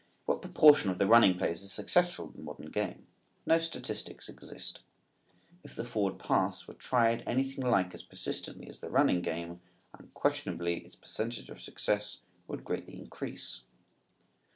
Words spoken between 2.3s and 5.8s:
in the modern game? No statistics exist. If